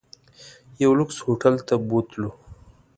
یو 0.83 0.91
لوکس 0.97 1.17
هوټل 1.25 1.55
ته 1.67 1.75
بوتلو. 1.87 2.29